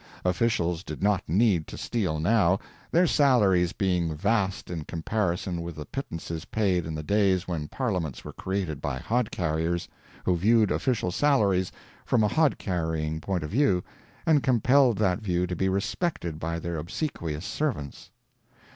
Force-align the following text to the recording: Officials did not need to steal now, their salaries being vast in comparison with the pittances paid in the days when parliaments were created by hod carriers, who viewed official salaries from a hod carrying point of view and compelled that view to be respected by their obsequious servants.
Officials 0.25 0.83
did 0.83 1.03
not 1.03 1.21
need 1.29 1.67
to 1.67 1.77
steal 1.77 2.17
now, 2.19 2.57
their 2.89 3.05
salaries 3.05 3.71
being 3.71 4.15
vast 4.15 4.71
in 4.71 4.83
comparison 4.83 5.61
with 5.61 5.75
the 5.75 5.85
pittances 5.85 6.45
paid 6.45 6.87
in 6.87 6.95
the 6.95 7.03
days 7.03 7.47
when 7.47 7.67
parliaments 7.67 8.25
were 8.25 8.33
created 8.33 8.81
by 8.81 8.97
hod 8.97 9.29
carriers, 9.29 9.87
who 10.25 10.35
viewed 10.35 10.71
official 10.71 11.11
salaries 11.11 11.71
from 12.03 12.23
a 12.23 12.27
hod 12.27 12.57
carrying 12.57 13.21
point 13.21 13.43
of 13.43 13.51
view 13.51 13.83
and 14.25 14.41
compelled 14.41 14.97
that 14.97 15.19
view 15.21 15.45
to 15.45 15.55
be 15.55 15.69
respected 15.69 16.39
by 16.39 16.57
their 16.57 16.77
obsequious 16.79 17.45
servants. 17.45 18.09